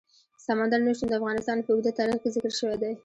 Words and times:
سمندر 0.45 0.79
نه 0.85 0.91
شتون 0.97 1.07
د 1.09 1.13
افغانستان 1.19 1.57
په 1.61 1.69
اوږده 1.71 1.91
تاریخ 1.99 2.17
کې 2.21 2.29
ذکر 2.35 2.51
شوی 2.59 2.77
دی. 2.81 2.93